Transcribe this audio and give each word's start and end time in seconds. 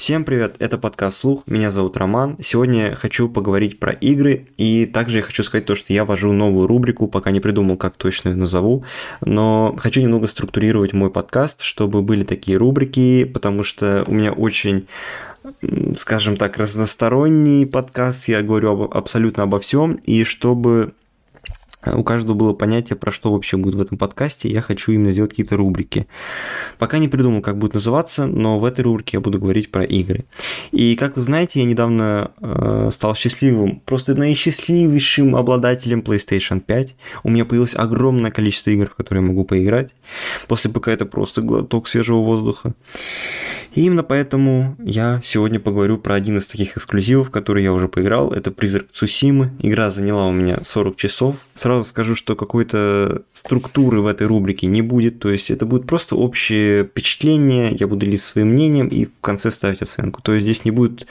Всем 0.00 0.24
привет, 0.24 0.56
это 0.60 0.78
подкаст 0.78 1.18
«Слух», 1.18 1.42
меня 1.46 1.70
зовут 1.70 1.98
Роман. 1.98 2.38
Сегодня 2.40 2.94
хочу 2.94 3.28
поговорить 3.28 3.78
про 3.78 3.92
игры, 3.92 4.46
и 4.56 4.86
также 4.86 5.18
я 5.18 5.22
хочу 5.22 5.42
сказать 5.42 5.66
то, 5.66 5.76
что 5.76 5.92
я 5.92 6.06
вожу 6.06 6.32
новую 6.32 6.66
рубрику, 6.66 7.06
пока 7.06 7.30
не 7.30 7.38
придумал, 7.38 7.76
как 7.76 7.96
точно 7.96 8.30
ее 8.30 8.36
назову, 8.36 8.86
но 9.20 9.76
хочу 9.76 10.00
немного 10.00 10.26
структурировать 10.26 10.94
мой 10.94 11.10
подкаст, 11.10 11.60
чтобы 11.60 12.00
были 12.00 12.24
такие 12.24 12.56
рубрики, 12.56 13.24
потому 13.24 13.62
что 13.62 14.04
у 14.06 14.14
меня 14.14 14.32
очень 14.32 14.86
скажем 15.96 16.38
так, 16.38 16.56
разносторонний 16.56 17.66
подкаст, 17.66 18.28
я 18.28 18.40
говорю 18.40 18.70
об, 18.70 18.96
абсолютно 18.96 19.42
обо 19.42 19.60
всем, 19.60 19.94
и 19.94 20.24
чтобы 20.24 20.92
у 21.86 22.04
каждого 22.04 22.34
было 22.34 22.52
понятие, 22.52 22.96
про 22.96 23.10
что 23.10 23.32
вообще 23.32 23.56
будет 23.56 23.74
в 23.74 23.80
этом 23.80 23.96
подкасте. 23.96 24.48
Я 24.48 24.60
хочу 24.60 24.92
именно 24.92 25.10
сделать 25.10 25.30
какие-то 25.30 25.56
рубрики. 25.56 26.06
Пока 26.78 26.98
не 26.98 27.08
придумал, 27.08 27.40
как 27.40 27.56
будет 27.58 27.74
называться, 27.74 28.26
но 28.26 28.58
в 28.58 28.64
этой 28.64 28.82
рубрике 28.82 29.16
я 29.16 29.20
буду 29.20 29.38
говорить 29.38 29.70
про 29.70 29.84
игры. 29.84 30.24
И 30.72 30.96
как 30.96 31.16
вы 31.16 31.22
знаете, 31.22 31.60
я 31.60 31.66
недавно 31.66 32.30
э, 32.40 32.90
стал 32.92 33.14
счастливым, 33.14 33.80
просто 33.80 34.14
наисчастливейшим 34.14 35.36
обладателем 35.36 36.00
PlayStation 36.00 36.60
5. 36.60 36.96
У 37.24 37.30
меня 37.30 37.44
появилось 37.44 37.74
огромное 37.74 38.30
количество 38.30 38.70
игр, 38.70 38.86
в 38.86 38.94
которые 38.94 39.22
я 39.22 39.28
могу 39.28 39.44
поиграть. 39.44 39.90
После 40.48 40.70
ПК 40.70 40.88
это 40.88 41.06
просто 41.06 41.42
глоток 41.42 41.88
свежего 41.88 42.18
воздуха. 42.18 42.74
И 43.74 43.82
именно 43.82 44.02
поэтому 44.02 44.76
я 44.80 45.20
сегодня 45.22 45.60
поговорю 45.60 45.98
про 45.98 46.14
один 46.14 46.38
из 46.38 46.46
таких 46.46 46.76
эксклюзивов, 46.76 47.30
который 47.30 47.62
я 47.62 47.72
уже 47.72 47.88
поиграл. 47.88 48.32
Это 48.32 48.50
«Призрак 48.50 48.86
Цусимы». 48.90 49.52
Игра 49.60 49.90
заняла 49.90 50.26
у 50.26 50.32
меня 50.32 50.58
40 50.62 50.96
часов. 50.96 51.36
Сразу 51.54 51.84
скажу, 51.84 52.16
что 52.16 52.34
какой-то 52.34 53.22
структуры 53.32 54.00
в 54.00 54.06
этой 54.06 54.26
рубрике 54.26 54.66
не 54.66 54.82
будет. 54.82 55.20
То 55.20 55.30
есть 55.30 55.50
это 55.50 55.66
будет 55.66 55.86
просто 55.86 56.16
общее 56.16 56.84
впечатление, 56.84 57.76
я 57.78 57.86
буду 57.86 58.06
делиться 58.06 58.32
своим 58.32 58.48
мнением 58.48 58.88
и 58.88 59.04
в 59.04 59.20
конце 59.20 59.50
ставить 59.50 59.82
оценку. 59.82 60.20
То 60.20 60.34
есть 60.34 60.46
здесь 60.52 60.64
не 60.64 60.70
будет, 60.70 61.06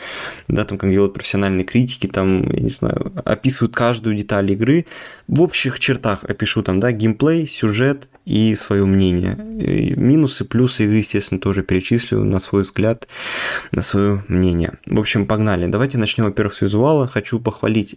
да, 0.47 0.65
там, 0.65 0.77
как 0.77 0.89
делают 0.89 1.13
профессиональные 1.13 1.63
критики, 1.63 2.07
там, 2.07 2.49
я 2.51 2.61
не 2.61 2.69
знаю, 2.69 3.11
описывают 3.25 3.75
каждую 3.75 4.15
деталь 4.15 4.51
игры. 4.51 4.85
В 5.27 5.41
общих 5.41 5.79
чертах 5.79 6.23
опишу 6.23 6.61
там, 6.63 6.79
да, 6.79 6.91
геймплей, 6.91 7.47
сюжет, 7.47 8.09
и 8.29 8.55
свое 8.55 8.85
мнение. 8.85 9.35
И 9.59 9.95
минусы, 9.95 10.45
плюсы 10.45 10.83
игры, 10.85 10.97
естественно, 10.97 11.41
тоже 11.41 11.63
перечислю 11.63 12.23
на 12.23 12.39
свой 12.39 12.61
взгляд, 12.61 13.07
на 13.71 13.81
свое 13.81 14.23
мнение. 14.27 14.73
В 14.85 14.99
общем, 14.99 15.25
погнали. 15.25 15.65
Давайте 15.65 15.97
начнем, 15.97 16.25
во-первых, 16.25 16.53
с 16.53 16.61
визуала. 16.61 17.07
Хочу 17.07 17.39
похвалить, 17.39 17.95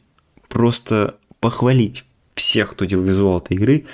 просто 0.48 1.16
похвалить 1.40 2.06
всех, 2.34 2.70
кто 2.70 2.86
делал 2.86 3.04
визуал 3.04 3.38
этой 3.40 3.58
игры. 3.58 3.84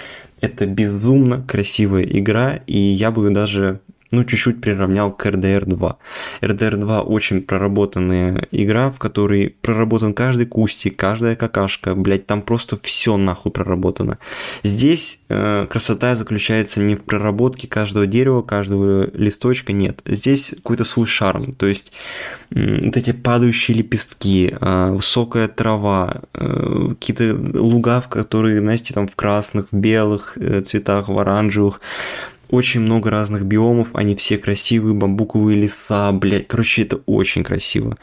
Это 0.41 0.67
безумно 0.67 1.43
красивая 1.43 2.05
игра, 2.05 2.61
и 2.69 2.79
я 2.79 3.11
бы 3.11 3.29
даже 3.31 3.81
ну, 4.11 4.25
чуть-чуть 4.25 4.61
приравнял 4.61 5.13
к 5.13 5.27
RDR 5.27 5.65
2. 5.67 5.99
RDR 6.41 6.77
2 6.77 7.03
очень 7.03 7.43
проработанная 7.43 8.47
игра, 8.51 8.91
в 8.91 8.99
которой 8.99 9.55
проработан 9.61 10.15
каждый 10.15 10.47
кустик, 10.47 10.97
каждая 10.97 11.37
какашка, 11.37 11.95
блять, 11.95 12.27
там 12.27 12.43
просто 12.43 12.79
все 12.83 13.17
нахуй 13.17 13.53
проработано. 13.53 14.19
Здесь 14.63 15.21
э, 15.29 15.67
красота 15.69 16.15
заключается 16.15 16.81
не 16.81 16.95
в 16.97 17.03
проработке 17.03 17.69
каждого 17.69 18.07
дерева, 18.07 18.43
каждого 18.43 19.11
листочка, 19.13 19.73
нет. 19.73 20.01
Здесь 20.07 20.55
какой-то 20.57 20.85
свой 20.85 21.07
шарм, 21.07 21.53
то 21.53 21.67
есть 21.67 21.93
э, 22.51 22.85
вот 22.87 22.97
эти 22.97 23.13
падающие 23.13 23.77
лепестки, 23.77 24.55
э, 24.59 24.91
высокая 24.91 25.49
трава, 25.49 26.23
э, 26.35 26.95
какие-то 26.99 27.37
луга, 27.61 28.01
в 28.01 28.09
которые, 28.09 28.61
знаете, 28.61 28.95
там 28.95 29.07
в 29.07 29.17
красных, 29.17 29.67
в 29.71 29.77
белых 29.77 30.39
э, 30.39 30.63
цветах, 30.63 31.09
в 31.09 31.19
оранжевых, 31.19 31.81
очень 32.51 32.81
много 32.81 33.11
разных 33.11 33.45
биомов, 33.45 33.89
они 33.93 34.15
все 34.17 34.39
красивые, 34.39 34.95
бамбуковые 34.95 35.61
леса, 35.61 36.13
блядь, 36.13 36.49
короче, 36.49 36.83
это 36.83 37.01
очень 37.07 37.45
красиво. 37.45 37.97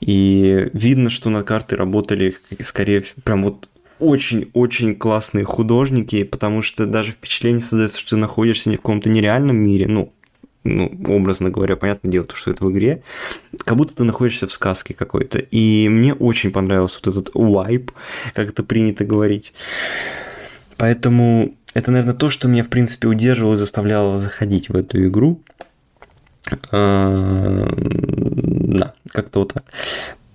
И 0.00 0.68
видно, 0.72 1.10
что 1.10 1.30
на 1.30 1.42
карты 1.42 1.76
работали, 1.76 2.36
скорее 2.62 3.02
прям 3.22 3.44
вот 3.44 3.68
очень-очень 3.98 4.96
классные 4.96 5.44
художники, 5.44 6.24
потому 6.24 6.62
что 6.62 6.86
даже 6.86 7.12
впечатление 7.12 7.60
создается, 7.60 7.98
что 8.00 8.10
ты 8.10 8.16
находишься 8.16 8.70
в 8.70 8.76
каком-то 8.76 9.08
нереальном 9.08 9.56
мире, 9.56 9.86
ну, 9.86 10.12
ну, 10.64 10.90
образно 11.08 11.50
говоря, 11.50 11.76
понятное 11.76 12.10
дело, 12.10 12.24
то, 12.24 12.34
что 12.34 12.50
это 12.50 12.64
в 12.64 12.72
игре, 12.72 13.02
как 13.58 13.76
будто 13.76 13.96
ты 13.96 14.04
находишься 14.04 14.48
в 14.48 14.52
сказке 14.52 14.94
какой-то. 14.94 15.38
И 15.38 15.88
мне 15.90 16.14
очень 16.14 16.50
понравился 16.50 17.00
вот 17.04 17.14
этот 17.14 17.30
вайп, 17.34 17.92
как 18.32 18.48
это 18.48 18.62
принято 18.62 19.04
говорить. 19.04 19.52
Поэтому 20.76 21.54
это, 21.74 21.90
наверное, 21.90 22.14
то, 22.14 22.30
что 22.30 22.48
меня, 22.48 22.64
в 22.64 22.68
принципе, 22.68 23.08
удерживало 23.08 23.54
и 23.54 23.58
заставляло 23.58 24.18
заходить 24.18 24.68
в 24.68 24.76
эту 24.76 25.06
игру. 25.06 25.42
А, 26.70 27.68
да, 27.76 28.94
как-то 29.10 29.40
вот 29.40 29.54
так. 29.54 29.64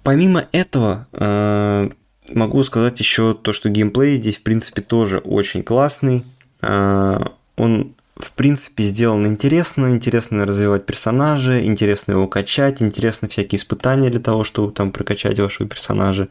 Помимо 0.03 0.47
этого, 0.51 1.07
а, 1.13 1.89
могу 2.33 2.63
сказать 2.63 2.99
еще 2.99 3.33
то, 3.33 3.53
что 3.53 3.69
геймплей 3.69 4.17
здесь, 4.17 4.37
в 4.37 4.43
принципе, 4.43 4.81
тоже 4.81 5.19
очень 5.19 5.63
классный. 5.63 6.25
А, 6.61 7.33
он 7.55 7.93
в 8.19 8.33
принципе, 8.33 8.83
сделан 8.83 9.25
интересно, 9.25 9.91
интересно 9.91 10.45
развивать 10.45 10.85
персонажа, 10.85 11.65
интересно 11.65 12.11
его 12.11 12.27
качать, 12.27 12.81
интересно 12.81 13.29
всякие 13.29 13.57
испытания 13.57 14.09
для 14.09 14.19
того, 14.19 14.43
чтобы 14.43 14.73
там 14.73 14.91
прокачать 14.91 15.39
вашего 15.39 15.69
персонажа. 15.69 16.27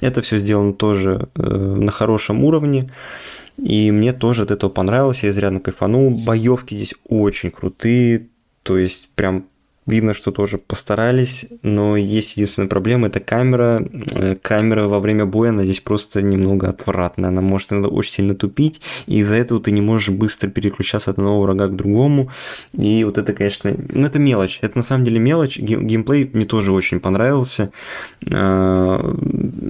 Это 0.00 0.22
все 0.22 0.40
сделано 0.40 0.72
тоже 0.72 1.28
э, 1.36 1.40
на 1.40 1.92
хорошем 1.92 2.44
уровне. 2.44 2.90
И 3.56 3.90
мне 3.90 4.12
тоже 4.12 4.42
от 4.42 4.50
этого 4.50 4.70
понравилось, 4.70 5.22
я 5.22 5.30
изрядно 5.30 5.60
кайфанул. 5.60 6.10
Боевки 6.10 6.74
здесь 6.74 6.94
очень 7.08 7.50
крутые, 7.50 8.28
то 8.62 8.78
есть 8.78 9.08
прям 9.14 9.46
Видно, 9.90 10.14
что 10.14 10.30
тоже 10.30 10.58
постарались, 10.58 11.46
но 11.62 11.96
есть 11.96 12.36
единственная 12.36 12.68
проблема, 12.68 13.08
это 13.08 13.18
камера. 13.18 13.84
Э, 14.12 14.36
камера 14.40 14.86
во 14.86 15.00
время 15.00 15.26
боя, 15.26 15.50
она 15.50 15.64
здесь 15.64 15.80
просто 15.80 16.22
немного 16.22 16.68
отвратная, 16.68 17.30
она 17.30 17.40
может 17.40 17.72
иногда 17.72 17.88
очень 17.88 18.12
сильно 18.12 18.36
тупить, 18.36 18.80
и 19.08 19.18
из-за 19.18 19.34
этого 19.34 19.60
ты 19.60 19.72
не 19.72 19.80
можешь 19.80 20.10
быстро 20.10 20.48
переключаться 20.48 21.10
от 21.10 21.18
одного 21.18 21.42
врага 21.42 21.66
к 21.66 21.74
другому, 21.74 22.30
и 22.72 23.02
вот 23.02 23.18
это, 23.18 23.32
конечно, 23.32 23.74
ну 23.92 24.06
это 24.06 24.20
мелочь, 24.20 24.60
это 24.62 24.78
на 24.78 24.84
самом 24.84 25.04
деле 25.04 25.18
мелочь, 25.18 25.58
геймплей 25.58 26.30
мне 26.32 26.44
тоже 26.44 26.70
очень 26.70 27.00
понравился, 27.00 27.72
э, 28.24 29.16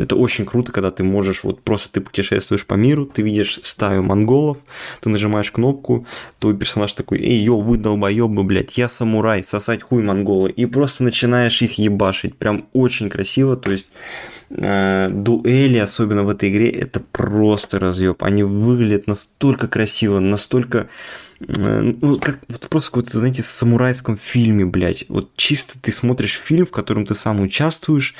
это 0.00 0.16
очень 0.16 0.44
круто, 0.44 0.70
когда 0.70 0.91
ты 0.91 1.02
можешь, 1.02 1.44
вот 1.44 1.62
просто 1.62 1.92
ты 1.92 2.00
путешествуешь 2.02 2.66
по 2.66 2.75
миру, 2.75 3.06
ты 3.06 3.22
видишь 3.22 3.58
стаю 3.62 4.02
монголов, 4.02 4.58
ты 5.00 5.08
нажимаешь 5.08 5.50
кнопку, 5.50 6.06
твой 6.41 6.54
персонаж 6.54 6.92
такой, 6.92 7.20
эй, 7.20 7.42
йо, 7.42 7.58
вы 7.58 7.78
долбоёбы, 7.78 8.44
блядь, 8.44 8.76
я 8.76 8.91
самурай, 8.91 9.42
сосать 9.44 9.82
хуй 9.82 10.09
монголы, 10.10 10.50
и 10.50 10.66
просто 10.66 11.04
начинаешь 11.04 11.62
их 11.62 11.78
ебашить. 11.78 12.37
Прям 12.37 12.66
очень 12.72 13.09
красиво, 13.09 13.56
то 13.56 13.71
есть 13.71 13.88
э, 14.50 15.09
дуэли, 15.10 15.78
особенно 15.78 16.25
в 16.25 16.28
этой 16.28 16.50
игре, 16.50 16.71
это 16.71 17.00
просто 17.00 17.78
разъеб. 17.78 18.22
Они 18.22 18.43
выглядят 18.43 19.06
настолько 19.06 19.69
красиво, 19.69 20.19
настолько 20.19 20.88
э, 21.41 21.94
ну, 22.00 22.19
как 22.19 22.38
вот 22.49 22.69
просто 22.69 22.91
какой-то, 22.91 23.19
знаете, 23.19 23.43
самурайском 23.43 24.19
фильме, 24.19 24.65
блядь. 24.65 25.04
Вот 25.09 25.31
чисто 25.37 25.78
ты 25.81 25.93
смотришь 25.93 26.34
фильм, 26.34 26.66
в 26.66 26.70
котором 26.70 27.06
ты 27.06 27.15
сам 27.15 27.41
участвуешь, 27.41 28.15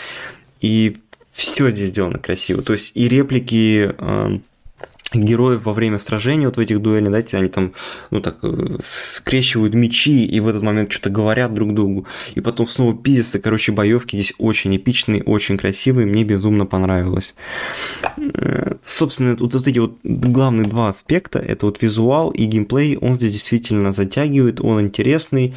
и 0.61 0.97
все 1.33 1.71
здесь 1.71 1.91
сделано 1.91 2.19
красиво. 2.19 2.63
То 2.63 2.73
есть 2.73 2.93
и 2.95 3.09
реплики 3.09 3.95
э, 3.97 4.39
героев 5.13 5.65
во 5.65 5.73
время 5.73 5.99
сражения 5.99 6.47
вот 6.47 6.57
в 6.57 6.61
этих 6.61 6.81
дуэлях, 6.81 7.09
знаете, 7.09 7.37
они 7.37 7.49
там, 7.49 7.73
ну 8.11 8.21
так, 8.21 8.39
э, 8.43 8.77
скрещивают 8.83 9.75
мечи 9.75 10.25
и 10.25 10.41
в 10.41 10.49
этот 10.49 10.63
момент 10.63 10.93
что-то 10.93 11.11
говорят 11.11 11.53
друг 11.53 11.75
другу, 11.75 12.07
и 12.35 12.41
потом 12.41 12.67
снова 12.67 12.97
пиздятся, 12.97 13.41
короче, 13.41 13.73
боевки 13.73 14.17
здесь 14.17 14.35
очень 14.39 14.77
эпичные, 14.77 15.23
очень 15.23 15.59
красивые, 15.59 16.07
мне 16.07 16.25
безумно 16.25 16.67
понравилось. 16.67 17.35
Э, 18.19 18.75
собственно, 18.85 19.37
вот, 19.39 19.55
вот 19.55 19.67
эти 19.67 19.79
вот 19.79 19.99
главные 20.05 20.69
два 20.69 20.89
аспекта, 20.89 21.39
это 21.39 21.67
вот 21.67 21.83
визуал 21.83 22.31
и 22.31 22.45
геймплей, 22.45 22.97
он 22.97 23.15
здесь 23.15 23.33
действительно 23.33 23.93
затягивает, 23.93 24.61
он 24.61 24.81
интересный, 24.81 25.55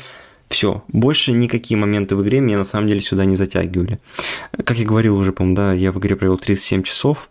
все, 0.50 0.84
больше 0.88 1.32
никакие 1.32 1.80
моменты 1.80 2.16
в 2.16 2.24
игре 2.24 2.40
меня 2.40 2.58
на 2.58 2.64
самом 2.64 2.88
деле 2.88 3.02
сюда 3.02 3.26
не 3.26 3.36
затягивали. 3.36 4.00
Как 4.64 4.78
я 4.78 4.86
говорил 4.86 5.18
уже, 5.18 5.32
по-моему, 5.32 5.56
да, 5.56 5.74
я 5.74 5.92
в 5.92 5.98
игре 5.98 6.16
провел 6.16 6.38
37 6.38 6.84
часов, 6.84 7.30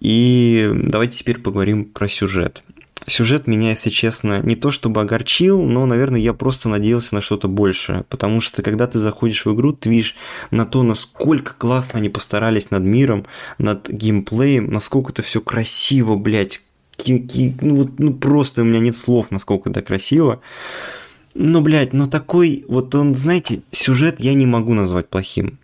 и 0.00 0.70
давайте 0.74 1.18
теперь 1.18 1.40
поговорим 1.40 1.84
про 1.84 2.08
сюжет. 2.08 2.62
Сюжет 3.06 3.46
меня, 3.46 3.70
если 3.70 3.88
честно, 3.88 4.40
не 4.42 4.54
то 4.54 4.70
чтобы 4.70 5.00
огорчил, 5.00 5.62
но, 5.62 5.86
наверное, 5.86 6.20
я 6.20 6.34
просто 6.34 6.68
надеялся 6.68 7.14
на 7.14 7.20
что-то 7.20 7.48
большее. 7.48 8.04
Потому 8.10 8.40
что, 8.40 8.62
когда 8.62 8.86
ты 8.86 8.98
заходишь 8.98 9.46
в 9.46 9.54
игру, 9.54 9.72
ты 9.72 9.88
видишь 9.88 10.16
на 10.50 10.66
то, 10.66 10.82
насколько 10.82 11.54
классно 11.54 12.00
они 12.00 12.10
постарались 12.10 12.70
над 12.70 12.82
миром, 12.82 13.24
над 13.56 13.88
геймплеем, 13.88 14.70
насколько 14.70 15.12
это 15.12 15.22
все 15.22 15.40
красиво, 15.40 16.16
блядь. 16.16 16.62
Ну, 17.06 17.88
ну, 17.96 18.12
просто 18.14 18.62
у 18.62 18.64
меня 18.64 18.80
нет 18.80 18.96
слов, 18.96 19.30
насколько 19.30 19.70
это 19.70 19.80
красиво. 19.80 20.40
Ну, 21.34 21.60
блядь, 21.60 21.92
но 21.92 22.08
такой, 22.08 22.64
вот 22.68 22.94
он, 22.94 23.14
знаете, 23.14 23.62
сюжет 23.70 24.20
я 24.20 24.34
не 24.34 24.44
могу 24.44 24.74
назвать 24.74 25.08
плохим 25.08 25.58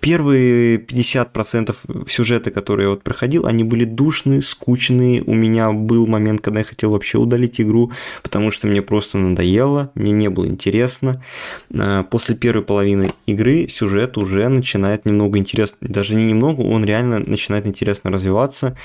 первые 0.00 0.78
50% 0.78 2.08
сюжета, 2.08 2.50
которые 2.50 2.84
я 2.84 2.90
вот 2.90 3.02
проходил, 3.02 3.46
они 3.46 3.64
были 3.64 3.84
душные, 3.84 4.42
скучные. 4.42 5.22
У 5.22 5.34
меня 5.34 5.72
был 5.72 6.06
момент, 6.06 6.40
когда 6.40 6.60
я 6.60 6.64
хотел 6.64 6.92
вообще 6.92 7.18
удалить 7.18 7.60
игру, 7.60 7.92
потому 8.22 8.50
что 8.50 8.66
мне 8.68 8.80
просто 8.80 9.18
надоело, 9.18 9.90
мне 9.94 10.12
не 10.12 10.30
было 10.30 10.46
интересно. 10.46 11.22
А, 11.78 12.04
после 12.04 12.36
первой 12.36 12.64
половины 12.64 13.10
игры 13.26 13.68
сюжет 13.68 14.16
уже 14.16 14.48
начинает 14.48 15.04
немного 15.04 15.38
интересно, 15.38 15.76
даже 15.80 16.14
не 16.14 16.26
немного, 16.26 16.62
он 16.62 16.84
реально 16.84 17.18
начинает 17.18 17.66
интересно 17.66 18.10
развиваться, 18.10 18.76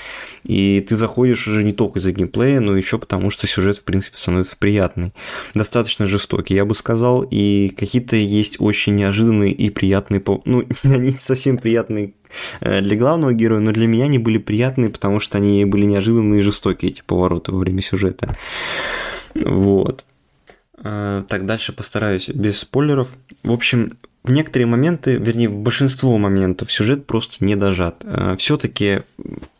и 0.44 0.84
ты 0.86 0.96
заходишь 0.96 1.46
уже 1.48 1.64
не 1.64 1.72
только 1.72 2.00
из-за 2.00 2.12
геймплея, 2.12 2.60
но 2.60 2.76
еще 2.76 2.98
потому, 2.98 3.30
что 3.30 3.46
сюжет, 3.46 3.78
в 3.78 3.84
принципе, 3.84 4.18
становится 4.18 4.56
приятный. 4.58 5.12
Достаточно 5.54 6.06
жестокий, 6.06 6.54
я 6.54 6.64
бы 6.64 6.74
сказал, 6.74 7.26
и 7.30 7.72
какие-то 7.76 8.16
есть 8.16 8.56
очень 8.58 8.94
неожиданные 8.96 9.52
и 9.52 9.70
приятные, 9.70 10.22
ну, 10.44 10.64
они 10.82 11.12
не 11.12 11.18
совсем 11.18 11.58
приятные 11.58 12.14
э, 12.60 12.80
для 12.80 12.96
главного 12.96 13.32
героя, 13.32 13.60
но 13.60 13.72
для 13.72 13.86
меня 13.86 14.04
они 14.04 14.18
были 14.18 14.38
приятные, 14.38 14.90
потому 14.90 15.20
что 15.20 15.38
они 15.38 15.64
были 15.64 15.84
неожиданные 15.84 16.40
и 16.40 16.42
жестокие, 16.42 16.90
эти 16.90 17.02
повороты 17.02 17.52
во 17.52 17.58
время 17.58 17.80
сюжета. 17.80 18.36
Вот. 19.34 20.04
Э, 20.78 21.22
так, 21.26 21.46
дальше 21.46 21.72
постараюсь 21.72 22.28
без 22.28 22.58
спойлеров. 22.60 23.08
В 23.42 23.52
общем, 23.52 23.92
в 24.24 24.32
некоторые 24.32 24.66
моменты, 24.66 25.16
вернее, 25.16 25.50
в 25.50 25.58
большинство 25.58 26.16
моментов 26.16 26.72
сюжет 26.72 27.06
просто 27.06 27.44
не 27.44 27.56
дожат. 27.56 27.96
Э, 28.04 28.36
Все-таки 28.38 29.02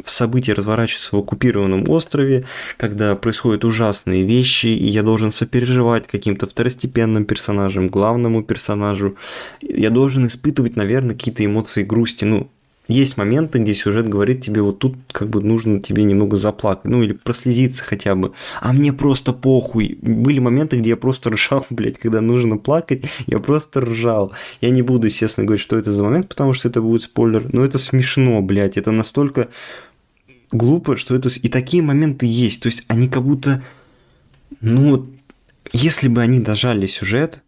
события 0.02 0.54
разворачиваются 0.54 1.14
в 1.14 1.18
оккупированном 1.18 1.88
острове, 1.90 2.44
когда 2.78 3.14
происходят 3.14 3.64
ужасные 3.64 4.24
вещи, 4.24 4.68
и 4.68 4.86
я 4.86 5.02
должен 5.02 5.32
сопереживать 5.32 6.06
каким-то 6.06 6.46
второстепенным 6.46 7.26
персонажам, 7.26 7.88
главному 7.88 8.42
персонажу. 8.42 9.16
Я 9.60 9.90
должен 9.90 10.26
испытывать, 10.26 10.76
наверное, 10.76 11.14
какие-то 11.14 11.44
эмоции 11.44 11.82
грусти. 11.82 12.24
Ну, 12.24 12.50
есть 12.86 13.16
моменты, 13.16 13.58
где 13.58 13.74
сюжет 13.74 14.08
говорит 14.08 14.42
тебе, 14.42 14.60
вот 14.60 14.78
тут 14.78 14.96
как 15.10 15.28
бы 15.30 15.40
нужно 15.40 15.80
тебе 15.80 16.02
немного 16.02 16.36
заплакать, 16.36 16.84
ну 16.84 17.02
или 17.02 17.14
прослезиться 17.14 17.82
хотя 17.82 18.14
бы, 18.14 18.32
а 18.60 18.72
мне 18.72 18.92
просто 18.92 19.32
похуй. 19.32 19.98
Были 20.02 20.38
моменты, 20.38 20.78
где 20.78 20.90
я 20.90 20.96
просто 20.96 21.30
ржал, 21.30 21.66
блядь, 21.70 21.98
когда 21.98 22.20
нужно 22.20 22.58
плакать, 22.58 23.04
я 23.26 23.38
просто 23.38 23.80
ржал. 23.80 24.32
Я 24.60 24.70
не 24.70 24.82
буду, 24.82 25.06
естественно, 25.06 25.46
говорить, 25.46 25.62
что 25.62 25.78
это 25.78 25.92
за 25.92 26.02
момент, 26.02 26.28
потому 26.28 26.52
что 26.52 26.68
это 26.68 26.82
будет 26.82 27.02
спойлер, 27.02 27.46
но 27.52 27.64
это 27.64 27.78
смешно, 27.78 28.42
блядь, 28.42 28.76
это 28.76 28.90
настолько 28.90 29.48
глупо, 30.52 30.96
что 30.96 31.14
это... 31.14 31.28
И 31.28 31.48
такие 31.48 31.82
моменты 31.82 32.26
есть, 32.26 32.62
то 32.62 32.66
есть 32.66 32.84
они 32.88 33.08
как 33.08 33.22
будто, 33.22 33.62
ну, 34.60 35.06
если 35.72 36.08
бы 36.08 36.20
они 36.20 36.40
дожали 36.40 36.86
сюжет, 36.86 37.40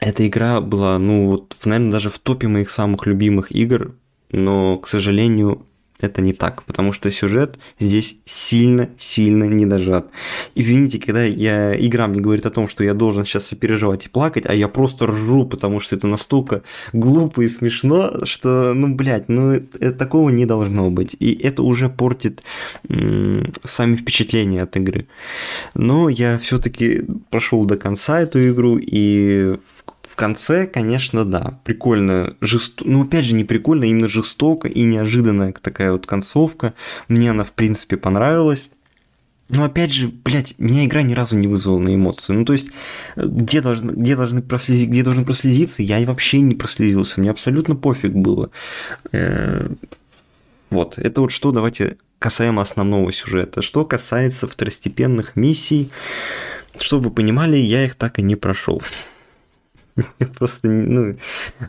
эта 0.00 0.26
игра 0.26 0.60
была, 0.60 0.98
ну, 0.98 1.28
вот, 1.28 1.56
наверное, 1.64 1.92
даже 1.92 2.10
в 2.10 2.18
топе 2.18 2.48
моих 2.48 2.70
самых 2.70 3.06
любимых 3.06 3.54
игр 3.54 3.94
но, 4.32 4.78
к 4.78 4.88
сожалению, 4.88 5.66
это 6.04 6.20
не 6.20 6.32
так, 6.32 6.64
потому 6.64 6.92
что 6.92 7.10
сюжет 7.10 7.58
здесь 7.78 8.16
сильно-сильно 8.24 9.44
не 9.44 9.66
дожат. 9.66 10.08
Извините, 10.54 10.98
когда 10.98 11.24
я, 11.24 11.74
игра 11.78 12.08
мне 12.08 12.20
говорит 12.20 12.46
о 12.46 12.50
том, 12.50 12.68
что 12.68 12.84
я 12.84 12.94
должен 12.94 13.24
сейчас 13.24 13.46
сопереживать 13.46 14.06
и 14.06 14.08
плакать, 14.08 14.44
а 14.46 14.54
я 14.54 14.68
просто 14.68 15.06
ржу, 15.06 15.46
потому 15.46 15.80
что 15.80 15.96
это 15.96 16.06
настолько 16.06 16.62
глупо 16.92 17.42
и 17.42 17.48
смешно, 17.48 18.24
что, 18.24 18.74
ну, 18.74 18.94
блядь, 18.94 19.28
ну, 19.28 19.52
это, 19.52 19.92
такого 19.92 20.30
не 20.30 20.46
должно 20.46 20.90
быть. 20.90 21.14
И 21.18 21.32
это 21.34 21.62
уже 21.62 21.88
портит 21.88 22.42
м- 22.88 23.52
сами 23.64 23.96
впечатления 23.96 24.62
от 24.62 24.76
игры. 24.76 25.06
Но 25.74 26.08
я 26.08 26.38
все-таки 26.38 27.04
прошел 27.30 27.64
до 27.64 27.76
конца 27.76 28.20
эту 28.20 28.48
игру, 28.50 28.78
и 28.80 29.56
в 30.12 30.14
конце, 30.14 30.66
конечно, 30.66 31.24
да, 31.24 31.58
прикольно, 31.64 32.36
жестоко, 32.42 32.90
ну 32.90 33.02
опять 33.02 33.24
же 33.24 33.34
не 33.34 33.44
прикольно, 33.44 33.84
а 33.84 33.86
именно 33.86 34.10
жестоко 34.10 34.68
и 34.68 34.82
неожиданная 34.82 35.54
такая 35.58 35.90
вот 35.90 36.06
концовка. 36.06 36.74
Мне 37.08 37.30
она, 37.30 37.44
в 37.44 37.54
принципе, 37.54 37.96
понравилась. 37.96 38.68
Но 39.48 39.64
опять 39.64 39.90
же, 39.90 40.08
блядь, 40.08 40.54
меня 40.58 40.84
игра 40.84 41.00
ни 41.00 41.14
разу 41.14 41.38
не 41.38 41.48
вызвала 41.48 41.78
на 41.78 41.94
эмоции. 41.94 42.34
Ну, 42.34 42.44
то 42.44 42.52
есть, 42.52 42.66
где, 43.16 43.62
должны, 43.62 43.92
где, 43.92 44.14
должны 44.14 44.42
прослезить, 44.42 44.90
где 44.90 45.02
должен 45.02 45.24
прослезиться, 45.24 45.82
я 45.82 45.98
вообще 46.04 46.40
не 46.40 46.56
прослезился. 46.56 47.18
Мне 47.18 47.30
абсолютно 47.30 47.74
пофиг 47.74 48.12
было. 48.12 48.50
Э, 49.12 49.66
вот, 50.68 50.98
это 50.98 51.22
вот 51.22 51.32
что, 51.32 51.52
давайте 51.52 51.96
касаемо 52.18 52.60
основного 52.60 53.10
сюжета. 53.12 53.62
Что 53.62 53.86
касается 53.86 54.46
второстепенных 54.46 55.36
миссий, 55.36 55.90
чтобы 56.76 57.04
вы 57.04 57.10
понимали, 57.12 57.56
я 57.56 57.86
их 57.86 57.94
так 57.94 58.18
и 58.18 58.22
не 58.22 58.36
прошел. 58.36 58.82
Просто, 60.38 60.68
ну, 60.68 61.16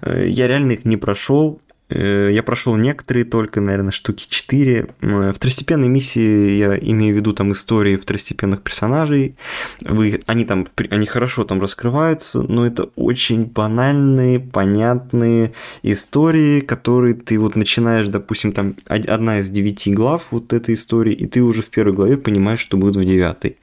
э, 0.02 0.28
я 0.28 0.48
реально 0.48 0.74
их 0.74 0.86
не 0.86 0.98
прошел. 0.98 1.60
Э, 1.90 2.30
я 2.32 2.44
прошел 2.44 2.76
некоторые 2.76 3.26
только, 3.26 3.62
наверное, 3.62 3.92
штуки 3.92 4.26
4. 4.28 4.88
Э, 5.02 5.34
второстепенные 5.36 5.90
миссии, 5.90 6.52
я 6.52 6.78
имею 6.78 7.14
в 7.14 7.18
виду 7.18 7.34
там 7.34 7.52
истории 7.52 7.98
второстепенных 7.98 8.62
персонажей. 8.62 9.36
Вы, 9.82 10.22
они 10.26 10.46
там, 10.46 10.68
они 10.90 11.06
хорошо 11.06 11.44
там 11.44 11.62
раскрываются, 11.62 12.42
но 12.42 12.66
это 12.66 12.90
очень 12.96 13.46
банальные, 13.46 14.40
понятные 14.40 15.54
истории, 15.84 16.62
которые 16.62 17.14
ты 17.14 17.38
вот 17.38 17.56
начинаешь, 17.56 18.08
допустим, 18.08 18.54
там 18.54 18.76
одна 18.88 19.40
из 19.40 19.50
девяти 19.50 19.94
глав 19.94 20.28
вот 20.32 20.54
этой 20.54 20.76
истории, 20.76 21.14
и 21.14 21.28
ты 21.28 21.42
уже 21.42 21.62
в 21.62 21.70
первой 21.70 21.94
главе 21.94 22.18
понимаешь, 22.18 22.60
что 22.60 22.78
будет 22.78 22.96
в 22.96 23.06
девятой. 23.06 23.58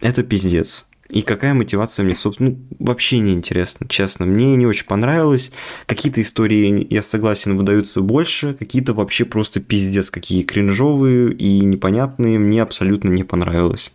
Это 0.00 0.22
пиздец. 0.22 0.88
И 1.10 1.22
какая 1.22 1.54
мотивация 1.54 2.04
мне, 2.04 2.14
собственно, 2.14 2.50
ну, 2.50 2.58
вообще 2.78 3.18
не 3.18 3.32
интересно, 3.32 3.86
честно. 3.88 4.26
Мне 4.26 4.56
не 4.56 4.66
очень 4.66 4.86
понравилось. 4.86 5.52
Какие-то 5.86 6.20
истории, 6.22 6.86
я 6.90 7.02
согласен, 7.02 7.56
выдаются 7.56 8.00
больше, 8.00 8.54
какие-то 8.54 8.92
вообще 8.92 9.24
просто 9.24 9.60
пиздец, 9.60 10.10
какие 10.10 10.42
кринжовые 10.42 11.32
и 11.32 11.60
непонятные, 11.60 12.38
мне 12.38 12.62
абсолютно 12.62 13.10
не 13.10 13.24
понравилось. 13.24 13.94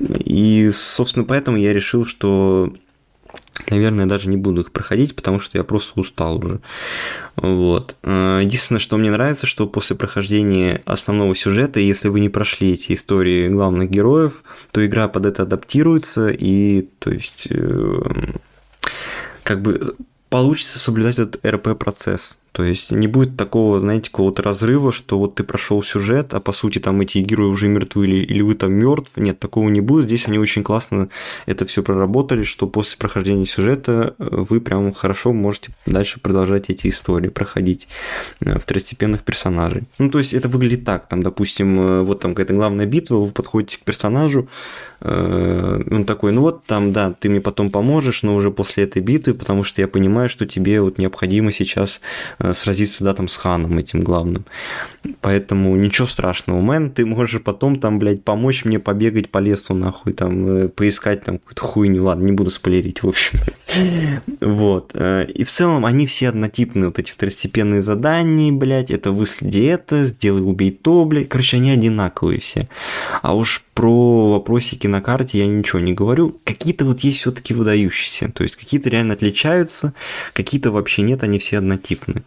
И, 0.00 0.70
собственно, 0.72 1.24
поэтому 1.24 1.56
я 1.56 1.72
решил, 1.72 2.04
что 2.04 2.72
Наверное, 3.70 4.06
даже 4.06 4.28
не 4.28 4.36
буду 4.36 4.60
их 4.60 4.70
проходить, 4.70 5.16
потому 5.16 5.40
что 5.40 5.58
я 5.58 5.64
просто 5.64 5.98
устал 5.98 6.36
уже. 6.36 6.60
Вот. 7.36 7.96
Э, 8.02 8.40
единственное, 8.42 8.80
что 8.80 8.96
мне 8.96 9.10
нравится, 9.10 9.46
что 9.46 9.66
после 9.66 9.96
прохождения 9.96 10.82
основного 10.84 11.34
сюжета, 11.34 11.80
если 11.80 12.08
вы 12.08 12.20
не 12.20 12.28
прошли 12.28 12.74
эти 12.74 12.92
истории 12.92 13.48
главных 13.48 13.90
героев, 13.90 14.44
то 14.72 14.84
игра 14.84 15.08
под 15.08 15.26
это 15.26 15.42
адаптируется, 15.42 16.28
и 16.28 16.88
то 16.98 17.10
есть 17.10 17.48
э, 17.50 18.00
как 19.42 19.62
бы 19.62 19.96
получится 20.28 20.78
соблюдать 20.78 21.18
этот 21.18 21.44
РП-процесс. 21.44 22.42
То 22.56 22.64
есть 22.64 22.90
не 22.90 23.06
будет 23.06 23.36
такого, 23.36 23.80
знаете, 23.80 24.10
какого-то 24.10 24.42
разрыва, 24.42 24.90
что 24.90 25.18
вот 25.18 25.34
ты 25.34 25.44
прошел 25.44 25.82
сюжет, 25.82 26.32
а 26.32 26.40
по 26.40 26.52
сути 26.52 26.78
там 26.78 27.02
эти 27.02 27.18
герои 27.18 27.48
уже 27.48 27.68
мертвы 27.68 28.06
или, 28.06 28.24
или 28.24 28.40
вы 28.40 28.54
там 28.54 28.72
мертв. 28.72 29.12
Нет, 29.16 29.38
такого 29.38 29.68
не 29.68 29.82
будет. 29.82 30.06
Здесь 30.06 30.26
они 30.26 30.38
очень 30.38 30.62
классно 30.62 31.10
это 31.44 31.66
все 31.66 31.82
проработали, 31.82 32.44
что 32.44 32.66
после 32.66 32.96
прохождения 32.96 33.44
сюжета 33.44 34.14
э, 34.18 34.24
вы 34.30 34.62
прям 34.62 34.94
хорошо 34.94 35.34
можете 35.34 35.72
дальше 35.84 36.18
продолжать 36.18 36.70
эти 36.70 36.88
истории, 36.88 37.28
проходить 37.28 37.88
э, 38.40 38.58
второстепенных 38.58 39.22
персонажей. 39.22 39.82
Ну, 39.98 40.08
то 40.08 40.18
есть 40.18 40.32
это 40.32 40.48
выглядит 40.48 40.86
так, 40.86 41.08
там, 41.08 41.22
допустим, 41.22 41.78
э, 41.78 42.02
вот 42.04 42.20
там 42.20 42.34
какая-то 42.34 42.54
главная 42.54 42.86
битва, 42.86 43.16
вы 43.16 43.32
подходите 43.32 43.76
к 43.76 43.80
персонажу, 43.80 44.48
он 44.98 46.04
такой, 46.06 46.32
ну 46.32 46.40
вот 46.40 46.64
там, 46.64 46.94
да, 46.94 47.12
ты 47.12 47.28
мне 47.28 47.42
потом 47.42 47.68
поможешь, 47.68 48.22
но 48.22 48.34
уже 48.34 48.50
после 48.50 48.84
этой 48.84 49.02
битвы, 49.02 49.34
потому 49.34 49.62
что 49.62 49.82
я 49.82 49.88
понимаю, 49.88 50.30
что 50.30 50.46
тебе 50.46 50.80
вот 50.80 50.96
необходимо 50.96 51.52
сейчас 51.52 52.00
сразиться, 52.54 53.04
да, 53.04 53.14
там 53.14 53.28
с 53.28 53.36
ханом 53.36 53.78
этим 53.78 54.00
главным. 54.00 54.44
Поэтому 55.26 55.74
ничего 55.74 56.06
страшного, 56.06 56.60
мэн, 56.60 56.92
ты 56.92 57.04
можешь 57.04 57.42
потом 57.42 57.80
там, 57.80 57.98
блядь, 57.98 58.22
помочь 58.22 58.64
мне 58.64 58.78
побегать 58.78 59.28
по 59.28 59.38
лесу, 59.38 59.74
нахуй, 59.74 60.12
там, 60.12 60.46
э, 60.46 60.68
поискать 60.68 61.24
там 61.24 61.38
какую-то 61.38 61.62
хуйню, 61.62 62.04
ладно, 62.04 62.26
не 62.26 62.30
буду 62.30 62.52
спойлерить, 62.52 63.02
в 63.02 63.08
общем. 63.08 63.40
Вот. 64.40 64.92
Э, 64.94 65.26
и 65.26 65.42
в 65.42 65.50
целом 65.50 65.84
они 65.84 66.06
все 66.06 66.28
однотипные, 66.28 66.86
вот 66.86 67.00
эти 67.00 67.10
второстепенные 67.10 67.82
задания, 67.82 68.52
блядь, 68.52 68.92
это 68.92 69.10
выследи 69.10 69.66
это, 69.66 70.04
сделай, 70.04 70.42
убей 70.42 70.70
то, 70.70 71.04
блядь. 71.04 71.28
Короче, 71.28 71.56
они 71.56 71.72
одинаковые 71.72 72.38
все. 72.38 72.68
А 73.20 73.34
уж 73.34 73.64
про 73.74 74.30
вопросики 74.30 74.86
на 74.86 75.00
карте 75.00 75.38
я 75.38 75.46
ничего 75.46 75.80
не 75.80 75.92
говорю. 75.92 76.38
Какие-то 76.44 76.84
вот 76.84 77.00
есть 77.00 77.18
все-таки 77.18 77.52
выдающиеся. 77.52 78.30
То 78.30 78.44
есть 78.44 78.54
какие-то 78.54 78.88
реально 78.88 79.14
отличаются, 79.14 79.92
какие-то 80.32 80.70
вообще 80.70 81.02
нет, 81.02 81.24
они 81.24 81.40
все 81.40 81.58
однотипные. 81.58 82.22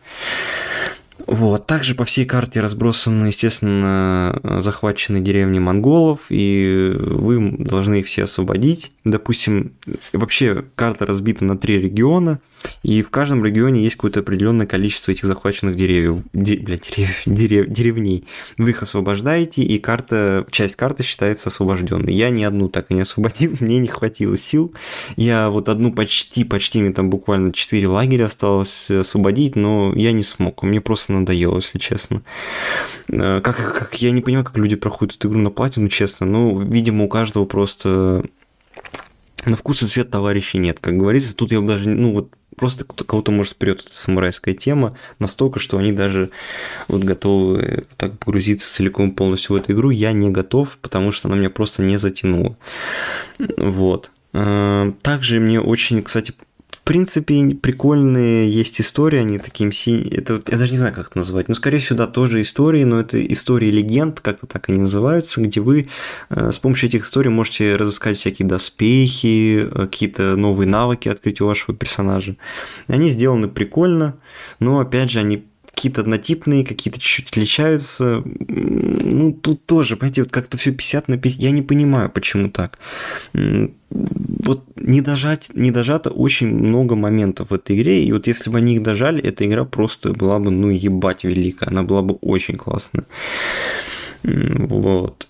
Вот. 1.29 1.67
Также 1.67 1.93
по 1.93 2.05
всей 2.05 2.25
карте 2.25 2.59
разбросаны, 2.59 3.27
естественно, 3.27 4.39
захваченные 4.61 5.21
деревни 5.21 5.59
монголов, 5.59 6.21
и 6.29 6.91
вы 6.97 7.55
должны 7.59 7.99
их 7.99 8.07
все 8.07 8.23
освободить. 8.23 8.91
Допустим, 9.03 9.73
вообще 10.11 10.65
карта 10.73 11.05
разбита 11.05 11.45
на 11.45 11.55
три 11.55 11.79
региона– 11.79 12.39
и 12.83 13.01
в 13.01 13.09
каждом 13.09 13.43
регионе 13.43 13.83
есть 13.83 13.95
какое-то 13.95 14.21
определенное 14.21 14.65
количество 14.65 15.11
этих 15.11 15.25
захваченных 15.25 15.75
деревьев, 15.75 16.23
де, 16.33 16.57
блядь, 16.57 16.91
дерев, 16.95 17.21
дерев, 17.25 17.67
деревней. 17.67 18.25
Вы 18.57 18.71
их 18.71 18.81
освобождаете, 18.81 19.61
и 19.61 19.79
карта, 19.79 20.45
часть 20.51 20.75
карты 20.75 21.03
считается 21.03 21.49
освобожденной. 21.49 22.13
Я 22.13 22.29
ни 22.29 22.43
одну 22.43 22.69
так 22.69 22.91
и 22.91 22.93
не 22.93 23.01
освободил, 23.01 23.55
мне 23.59 23.79
не 23.79 23.87
хватило 23.87 24.37
сил. 24.37 24.73
Я 25.15 25.49
вот 25.49 25.69
одну 25.69 25.93
почти, 25.93 26.43
почти, 26.43 26.81
мне 26.81 26.93
там 26.93 27.09
буквально 27.09 27.53
4 27.53 27.87
лагеря 27.87 28.25
осталось 28.25 28.89
освободить, 28.89 29.55
но 29.55 29.93
я 29.95 30.11
не 30.11 30.23
смог, 30.23 30.63
мне 30.63 30.81
просто 30.81 31.13
надоело, 31.13 31.57
если 31.57 31.79
честно. 31.79 32.21
Э, 33.11 33.41
как, 33.41 33.57
как 33.57 34.01
я 34.01 34.11
не 34.11 34.21
понимаю, 34.21 34.45
как 34.45 34.57
люди 34.57 34.75
проходят 34.75 35.15
эту 35.15 35.29
игру 35.29 35.39
на 35.39 35.51
платину, 35.51 35.89
честно, 35.89 36.25
но, 36.25 36.61
видимо, 36.61 37.05
у 37.05 37.07
каждого 37.07 37.45
просто 37.45 38.23
на 39.45 39.55
вкус 39.55 39.83
и 39.83 39.87
цвет 39.87 40.11
товарищей 40.11 40.57
нет. 40.57 40.79
Как 40.79 40.97
говорится, 40.97 41.35
тут 41.35 41.51
я 41.51 41.61
даже, 41.61 41.89
ну 41.89 42.13
вот 42.13 42.33
просто 42.55 42.83
кого-то 42.83 43.31
может 43.31 43.53
вперед 43.53 43.81
эта 43.85 43.97
самурайская 43.97 44.53
тема 44.53 44.97
настолько, 45.17 45.59
что 45.59 45.77
они 45.77 45.93
даже 45.93 46.29
вот 46.87 47.03
готовы 47.03 47.85
так 47.95 48.17
погрузиться 48.19 48.71
целиком 48.71 49.11
полностью 49.11 49.55
в 49.55 49.59
эту 49.59 49.71
игру. 49.71 49.89
Я 49.89 50.11
не 50.11 50.29
готов, 50.29 50.77
потому 50.81 51.11
что 51.11 51.29
она 51.29 51.37
меня 51.37 51.49
просто 51.49 51.81
не 51.83 51.97
затянула. 51.97 52.57
Вот. 53.57 54.11
Э, 54.33 54.91
также 55.01 55.39
мне 55.39 55.61
очень, 55.61 56.03
кстати, 56.03 56.33
принципе, 56.89 57.53
прикольные 57.53 58.49
есть 58.49 58.81
истории, 58.81 59.19
они 59.19 59.37
таким 59.37 59.71
си... 59.71 60.09
Это, 60.11 60.41
я 60.47 60.57
даже 60.57 60.71
не 60.71 60.79
знаю, 60.79 60.95
как 60.95 61.09
это 61.09 61.19
назвать. 61.19 61.47
Ну, 61.47 61.53
скорее 61.53 61.77
всего, 61.77 61.99
да, 61.99 62.07
тоже 62.07 62.41
истории, 62.41 62.83
но 62.83 62.99
это 62.99 63.23
истории 63.31 63.69
легенд, 63.69 64.19
как-то 64.21 64.47
так 64.47 64.69
они 64.69 64.79
называются, 64.79 65.39
где 65.39 65.61
вы 65.61 65.87
э, 66.31 66.51
с 66.51 66.57
помощью 66.57 66.89
этих 66.89 67.05
историй 67.05 67.29
можете 67.29 67.75
разыскать 67.75 68.17
всякие 68.17 68.47
доспехи, 68.47 69.67
э, 69.67 69.81
какие-то 69.81 70.35
новые 70.35 70.67
навыки 70.67 71.09
открыть 71.09 71.41
у 71.41 71.45
вашего 71.45 71.77
персонажа. 71.77 72.37
Они 72.87 73.11
сделаны 73.11 73.49
прикольно, 73.49 74.15
но, 74.59 74.79
опять 74.79 75.11
же, 75.11 75.19
они 75.19 75.45
какие-то 75.79 76.01
однотипные, 76.01 76.65
какие-то 76.65 76.99
чуть-чуть 76.99 77.29
отличаются. 77.29 78.21
Ну, 78.25 79.31
тут 79.31 79.65
тоже, 79.65 79.95
понимаете, 79.95 80.23
вот 80.23 80.31
как-то 80.31 80.57
все 80.57 80.73
50 80.73 81.07
на 81.07 81.17
50. 81.17 81.41
Я 81.41 81.51
не 81.51 81.61
понимаю, 81.61 82.09
почему 82.09 82.49
так. 82.49 82.77
Вот 83.33 84.65
не, 84.75 84.99
дожать, 84.99 85.51
не 85.53 85.71
дожато 85.71 86.09
очень 86.09 86.47
много 86.53 86.95
моментов 86.95 87.51
в 87.51 87.53
этой 87.53 87.77
игре, 87.77 88.03
и 88.03 88.11
вот 88.11 88.27
если 88.27 88.49
бы 88.49 88.57
они 88.57 88.75
их 88.75 88.83
дожали, 88.83 89.23
эта 89.23 89.45
игра 89.45 89.63
просто 89.63 90.11
была 90.11 90.37
бы, 90.39 90.51
ну, 90.51 90.69
ебать 90.69 91.23
великая, 91.23 91.69
она 91.69 91.83
была 91.83 92.01
бы 92.01 92.15
очень 92.15 92.57
классная. 92.57 93.05
Вот. 94.23 95.29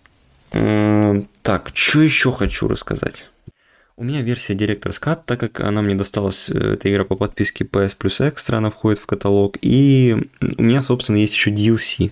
Так, 1.43 1.71
что 1.75 2.01
еще 2.01 2.31
хочу 2.31 2.67
рассказать? 2.67 3.23
У 3.99 4.05
меня 4.05 4.21
версия 4.21 4.53
Director's 4.53 4.97
Cut, 5.03 5.23
так 5.25 5.41
как 5.41 5.59
она 5.59 5.81
мне 5.81 5.93
досталась, 5.93 6.49
э, 6.49 6.75
эта 6.75 6.89
игра 6.89 7.03
по 7.03 7.17
подписке 7.17 7.65
PS 7.65 7.97
Plus 7.99 8.31
Extra, 8.33 8.55
она 8.55 8.69
входит 8.69 8.97
в 8.97 9.05
каталог, 9.05 9.57
и 9.61 10.15
у 10.57 10.63
меня, 10.63 10.81
собственно, 10.81 11.17
есть 11.17 11.33
еще 11.33 11.51
DLC. 11.51 12.11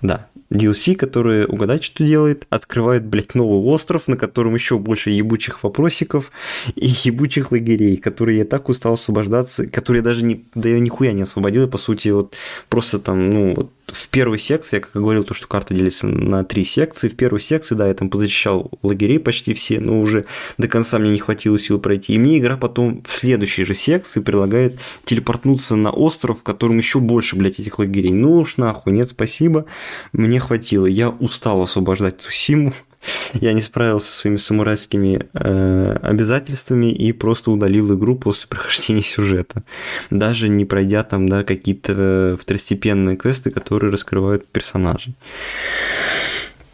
Да, 0.00 0.26
DLC, 0.50 0.94
который, 0.94 1.44
угадать, 1.46 1.84
что 1.84 2.04
делает, 2.04 2.46
открывает, 2.50 3.04
блядь, 3.04 3.34
новый 3.34 3.60
остров, 3.70 4.08
на 4.08 4.16
котором 4.16 4.54
еще 4.54 4.78
больше 4.78 5.10
ебучих 5.10 5.62
вопросиков 5.62 6.30
и 6.74 6.86
ебучих 7.04 7.52
лагерей, 7.52 7.96
которые 7.96 8.38
я 8.38 8.44
так 8.44 8.68
устал 8.68 8.94
освобождаться, 8.94 9.66
которые 9.66 10.00
я 10.00 10.04
даже 10.04 10.24
не, 10.24 10.44
да 10.54 10.68
я 10.68 10.78
нихуя 10.78 11.12
не 11.12 11.22
освободил, 11.22 11.68
по 11.68 11.78
сути, 11.78 12.08
вот 12.08 12.34
просто 12.68 12.98
там, 12.98 13.26
ну, 13.26 13.54
вот 13.54 13.70
в 13.86 14.08
первой 14.08 14.38
секции, 14.38 14.76
я 14.76 14.80
как 14.80 14.92
говорил, 14.92 15.24
то, 15.24 15.34
что 15.34 15.46
карта 15.46 15.74
делится 15.74 16.06
на 16.06 16.44
три 16.44 16.64
секции, 16.64 17.08
в 17.08 17.16
первой 17.16 17.40
секции, 17.40 17.74
да, 17.74 17.88
я 17.88 17.94
там 17.94 18.10
позащищал 18.10 18.70
лагерей 18.82 19.18
почти 19.18 19.54
все, 19.54 19.80
но 19.80 20.00
уже 20.00 20.26
до 20.58 20.68
конца 20.68 20.98
мне 20.98 21.10
не 21.10 21.18
хватило 21.18 21.58
сил 21.58 21.78
пройти, 21.78 22.14
и 22.14 22.18
мне 22.18 22.38
игра 22.38 22.56
потом 22.56 23.02
в 23.06 23.12
следующей 23.12 23.64
же 23.64 23.74
секции 23.74 24.20
предлагает 24.20 24.78
телепортнуться 25.04 25.76
на 25.76 25.90
остров, 25.90 26.40
в 26.40 26.42
котором 26.42 26.78
еще 26.78 27.00
больше, 27.00 27.36
блядь, 27.36 27.60
этих 27.60 27.78
лагерей. 27.78 28.12
Ну 28.12 28.38
уж 28.38 28.56
нахуй, 28.56 28.92
нет, 28.92 29.08
спасибо, 29.08 29.66
мне 30.12 30.37
хватило, 30.40 30.86
я 30.86 31.10
устал 31.10 31.62
освобождать 31.62 32.20
Цусиму, 32.20 32.74
я 33.34 33.52
не 33.52 33.60
справился 33.60 34.12
со 34.12 34.20
своими 34.20 34.36
самурайскими 34.36 35.20
э, 35.32 35.98
обязательствами 36.02 36.86
и 36.86 37.12
просто 37.12 37.50
удалил 37.50 37.94
игру 37.96 38.16
после 38.16 38.46
прохождения 38.48 39.02
сюжета. 39.02 39.62
Даже 40.10 40.48
не 40.48 40.64
пройдя 40.64 41.02
там, 41.04 41.28
да, 41.28 41.44
какие-то 41.44 42.38
второстепенные 42.40 43.16
квесты, 43.16 43.50
которые 43.50 43.92
раскрывают 43.92 44.46
персонажей. 44.46 45.14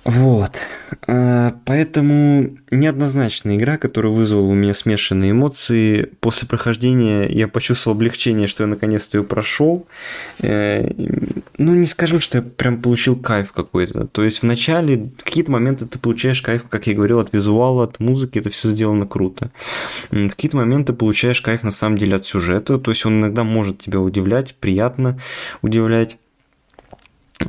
Вот. 0.05 0.53
Э, 1.07 1.53
поэтому 1.65 2.57
неоднозначная 2.71 3.57
игра, 3.57 3.77
которая 3.77 4.13
вызвала 4.13 4.47
у 4.47 4.55
меня 4.55 4.75
смешанные 4.75 5.33
эмоции. 5.33 6.11
После 6.21 6.49
прохождения 6.49 7.27
я 7.29 7.49
почувствовал 7.49 7.97
облегчение, 7.97 8.47
что 8.47 8.65
я 8.65 8.67
наконец-то 8.67 9.19
ее 9.19 9.25
прошел. 9.25 9.87
Э, 10.41 10.89
ну, 11.59 11.75
не 11.75 11.87
скажу, 11.87 12.21
что 12.21 12.39
я 12.39 12.43
прям 12.43 12.81
получил 12.81 13.17
кайф 13.17 13.53
какой-то. 13.53 14.07
То 14.07 14.23
есть 14.23 14.41
в 14.41 14.45
начале 14.45 15.11
какие-то 15.23 15.51
моменты 15.51 15.87
ты 15.87 15.99
получаешь 15.99 16.43
кайф, 16.43 16.65
как 16.69 16.87
я 16.87 16.95
говорил, 16.95 17.21
от 17.21 17.33
визуала, 17.33 17.85
от 17.85 18.01
музыки, 18.01 18.39
это 18.39 18.51
все 18.51 18.71
сделано 18.71 19.07
круто. 19.07 19.51
Какие-то 20.11 20.57
моменты 20.57 20.93
получаешь 20.93 21.41
кайф 21.41 21.63
на 21.63 21.71
самом 21.71 21.99
деле 21.99 22.17
от 22.17 22.27
сюжета. 22.27 22.79
То 22.79 22.91
есть 22.91 23.05
он 23.07 23.21
иногда 23.21 23.45
может 23.45 23.81
тебя 23.81 24.01
удивлять, 24.01 24.55
приятно 24.55 25.19
удивлять. 25.63 26.19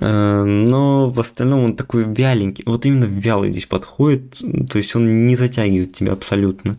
Э, 0.05 0.43
но 0.43 1.09
в 1.09 1.19
остальном 1.19 1.63
он 1.63 1.75
такой 1.75 2.03
вяленький, 2.03 2.63
вот 2.67 2.85
именно 2.85 3.05
вялый 3.05 3.51
здесь 3.51 3.65
подходит, 3.65 4.39
то 4.69 4.77
есть 4.77 4.95
он 4.95 5.25
не 5.25 5.35
затягивает 5.35 5.93
тебя 5.93 6.13
абсолютно. 6.13 6.77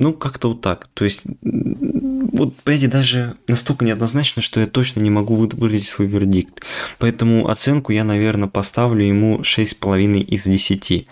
Ну, 0.00 0.12
как-то 0.12 0.48
вот 0.48 0.60
так. 0.60 0.88
То 0.92 1.04
есть, 1.04 1.22
вот, 1.24 2.56
понимаете, 2.64 2.88
даже 2.88 3.34
настолько 3.46 3.84
неоднозначно, 3.84 4.42
что 4.42 4.58
я 4.58 4.66
точно 4.66 5.00
не 5.00 5.10
могу 5.10 5.36
выразить 5.36 5.86
свой 5.86 6.08
вердикт. 6.08 6.62
Поэтому 6.98 7.48
оценку 7.48 7.92
я, 7.92 8.02
наверное, 8.02 8.48
поставлю 8.48 9.04
ему 9.04 9.40
6,5 9.40 10.20
из 10.20 10.46
10. 10.46 11.06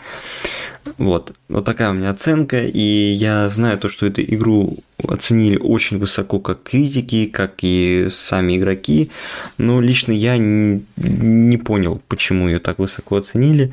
Вот, 0.98 1.34
вот 1.48 1.64
такая 1.64 1.90
у 1.90 1.94
меня 1.94 2.10
оценка, 2.10 2.58
и 2.58 2.80
я 2.80 3.48
знаю 3.48 3.78
то, 3.78 3.88
что 3.88 4.06
эту 4.06 4.22
игру 4.22 4.78
оценили 5.06 5.56
очень 5.56 5.98
высоко 5.98 6.38
как 6.40 6.62
критики, 6.62 7.26
как 7.26 7.54
и 7.62 8.08
сами 8.10 8.56
игроки, 8.56 9.10
но 9.58 9.80
лично 9.80 10.12
я 10.12 10.36
не, 10.38 11.56
понял, 11.56 12.02
почему 12.08 12.48
ее 12.48 12.58
так 12.58 12.78
высоко 12.78 13.16
оценили. 13.16 13.72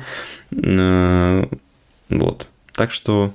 Вот, 0.50 2.46
так 2.74 2.90
что 2.90 3.32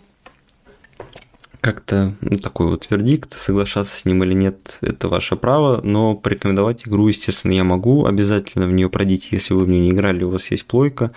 как-то 1.66 2.14
ну, 2.22 2.38
такой 2.38 2.68
вот 2.68 2.88
вердикт, 2.92 3.34
соглашаться 3.34 4.00
с 4.00 4.06
ним 4.06 4.24
или 4.24 4.34
нет, 4.34 4.78
это 4.82 5.08
ваше 5.08 5.36
право, 5.36 5.82
но 5.82 6.14
порекомендовать 6.14 6.88
игру, 6.88 7.08
естественно, 7.08 7.54
я 7.54 7.64
могу, 7.64 8.06
обязательно 8.06 8.68
в 8.68 8.72
нее 8.72 8.88
пройдите, 8.88 9.30
если 9.32 9.56
вы 9.56 9.66
в 9.66 9.68
нее 9.68 9.82
не 9.82 9.90
играли, 9.90 10.24
у 10.24 10.30
вас 10.30 10.52
есть 10.52 10.66
плойка, 10.66 11.12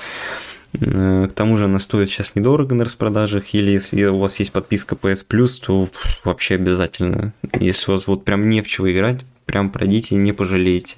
к 0.72 1.32
тому 1.34 1.56
же 1.56 1.64
она 1.64 1.78
стоит 1.78 2.10
сейчас 2.10 2.34
недорого 2.34 2.74
на 2.74 2.84
распродажах, 2.84 3.54
или 3.54 3.70
если 3.70 4.04
у 4.04 4.18
вас 4.18 4.38
есть 4.38 4.52
подписка 4.52 4.94
PS 4.94 5.26
Plus, 5.28 5.60
то 5.64 5.88
вообще 6.24 6.56
обязательно. 6.56 7.32
Если 7.58 7.90
у 7.90 7.94
вас 7.94 8.06
вот 8.06 8.24
прям 8.24 8.48
не 8.48 8.62
в 8.62 8.68
чего 8.68 8.92
играть, 8.92 9.24
прям 9.46 9.70
пройдите, 9.70 10.14
не 10.14 10.32
пожалеете. 10.32 10.96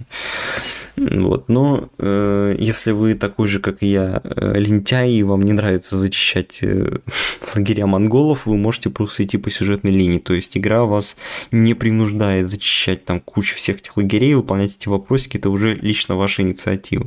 Вот. 0.96 1.48
Но 1.48 1.88
э, 1.98 2.56
если 2.58 2.92
вы 2.92 3.14
такой 3.14 3.48
же, 3.48 3.60
как 3.60 3.82
и 3.82 3.86
я, 3.86 4.20
э, 4.24 4.58
лентяй, 4.58 5.12
и 5.12 5.22
вам 5.22 5.42
не 5.42 5.52
нравится 5.52 5.96
зачищать 5.96 6.58
э, 6.62 6.98
лагеря 7.54 7.86
монголов, 7.86 8.46
вы 8.46 8.56
можете 8.56 8.90
просто 8.90 9.24
идти 9.24 9.38
по 9.38 9.50
сюжетной 9.50 9.92
линии. 9.92 10.18
То 10.18 10.34
есть 10.34 10.56
игра 10.56 10.84
вас 10.84 11.16
не 11.50 11.74
принуждает 11.74 12.50
зачищать 12.50 13.04
там 13.04 13.20
кучу 13.20 13.56
всех 13.56 13.78
этих 13.78 13.96
лагерей, 13.96 14.34
выполнять 14.34 14.76
эти 14.76 14.88
вопросики, 14.88 15.36
это 15.36 15.50
уже 15.50 15.74
лично 15.74 16.16
ваша 16.16 16.42
инициатива. 16.42 17.06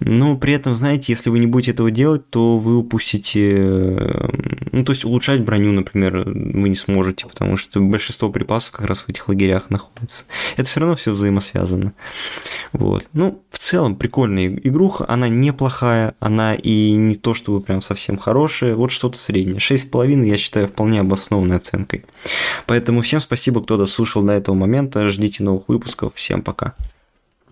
Но 0.00 0.36
при 0.36 0.52
этом, 0.52 0.76
знаете, 0.76 1.12
если 1.12 1.30
вы 1.30 1.38
не 1.38 1.46
будете 1.46 1.72
этого 1.72 1.90
делать, 1.90 2.28
то 2.30 2.58
вы 2.58 2.76
упустите... 2.76 3.56
Э, 3.56 4.28
ну, 4.72 4.84
то 4.84 4.92
есть 4.92 5.04
улучшать 5.04 5.42
броню, 5.42 5.72
например, 5.72 6.24
вы 6.26 6.68
не 6.68 6.76
сможете, 6.76 7.26
потому 7.26 7.56
что 7.56 7.80
большинство 7.80 8.30
припасов 8.30 8.72
как 8.72 8.86
раз 8.86 9.02
в 9.02 9.08
этих 9.08 9.28
лагерях 9.28 9.70
находится. 9.70 10.26
Это 10.56 10.68
все 10.68 10.80
равно 10.80 10.96
все 10.96 11.12
взаимосвязано. 11.12 11.92
Вот. 12.72 12.87
Вот. 12.88 13.06
Ну, 13.12 13.42
в 13.50 13.58
целом, 13.58 13.96
прикольная 13.96 14.48
игруха, 14.48 15.04
она 15.08 15.28
неплохая, 15.28 16.14
она 16.20 16.54
и 16.54 16.92
не 16.92 17.16
то 17.16 17.34
чтобы 17.34 17.60
прям 17.60 17.82
совсем 17.82 18.16
хорошая, 18.16 18.74
вот 18.76 18.90
что-то 18.90 19.18
среднее. 19.18 19.58
6,5 19.58 20.24
я 20.24 20.38
считаю 20.38 20.68
вполне 20.68 21.00
обоснованной 21.00 21.56
оценкой. 21.56 22.06
Поэтому 22.66 23.02
всем 23.02 23.20
спасибо, 23.20 23.62
кто 23.62 23.76
дослушал 23.76 24.22
до 24.22 24.32
этого 24.32 24.54
момента, 24.54 25.06
ждите 25.10 25.42
новых 25.42 25.68
выпусков, 25.68 26.14
всем 26.14 26.40
пока. 26.40 26.74